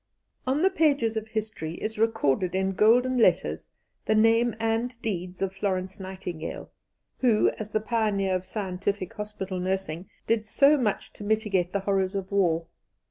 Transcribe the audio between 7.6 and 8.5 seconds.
the pioneer of